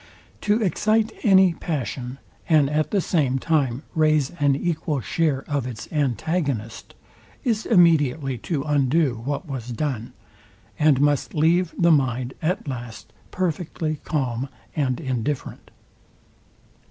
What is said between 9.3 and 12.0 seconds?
was done, and must leave the